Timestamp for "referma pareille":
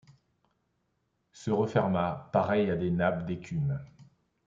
1.51-2.71